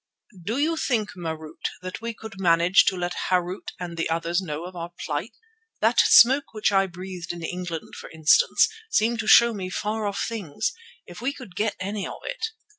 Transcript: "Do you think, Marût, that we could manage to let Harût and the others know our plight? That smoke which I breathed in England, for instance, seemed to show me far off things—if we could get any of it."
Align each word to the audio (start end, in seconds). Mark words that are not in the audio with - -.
"Do 0.45 0.57
you 0.57 0.77
think, 0.77 1.11
Marût, 1.11 1.61
that 1.83 2.01
we 2.01 2.11
could 2.15 2.39
manage 2.39 2.85
to 2.85 2.95
let 2.97 3.13
Harût 3.29 3.69
and 3.79 3.97
the 3.97 4.09
others 4.09 4.41
know 4.41 4.65
our 4.65 4.89
plight? 4.97 5.37
That 5.79 5.99
smoke 5.99 6.55
which 6.55 6.71
I 6.71 6.87
breathed 6.87 7.31
in 7.31 7.43
England, 7.43 7.93
for 7.95 8.09
instance, 8.09 8.67
seemed 8.89 9.19
to 9.19 9.27
show 9.27 9.53
me 9.53 9.69
far 9.69 10.07
off 10.07 10.25
things—if 10.27 11.21
we 11.21 11.33
could 11.33 11.55
get 11.55 11.75
any 11.79 12.07
of 12.07 12.17
it." 12.23 12.47